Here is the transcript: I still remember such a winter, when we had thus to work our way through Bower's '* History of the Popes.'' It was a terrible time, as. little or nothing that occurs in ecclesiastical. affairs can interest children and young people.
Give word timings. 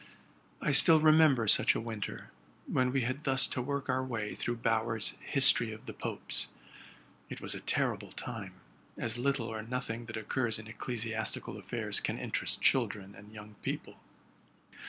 I 0.63 0.71
still 0.71 0.99
remember 0.99 1.47
such 1.47 1.75
a 1.75 1.79
winter, 1.79 2.31
when 2.65 2.91
we 2.91 3.01
had 3.01 3.23
thus 3.23 3.45
to 3.45 3.61
work 3.61 3.87
our 3.87 4.03
way 4.03 4.33
through 4.33 4.55
Bower's 4.55 5.13
'* 5.21 5.21
History 5.35 5.71
of 5.71 5.85
the 5.85 5.93
Popes.'' 5.93 6.47
It 7.29 7.39
was 7.39 7.53
a 7.53 7.59
terrible 7.59 8.11
time, 8.11 8.53
as. 8.97 9.19
little 9.19 9.45
or 9.45 9.61
nothing 9.61 10.07
that 10.07 10.17
occurs 10.17 10.57
in 10.57 10.65
ecclesiastical. 10.65 11.55
affairs 11.55 11.99
can 11.99 12.17
interest 12.17 12.63
children 12.63 13.13
and 13.13 13.31
young 13.31 13.57
people. 13.61 13.99